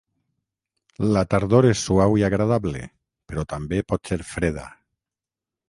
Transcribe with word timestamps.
La 1.17 1.21
tardor 1.33 1.67
és 1.73 1.83
suau 1.89 2.17
i 2.21 2.25
agradable, 2.31 2.83
però 3.31 3.47
també 3.55 3.81
pot 3.93 4.13
ser 4.13 4.21
freda. 4.33 4.69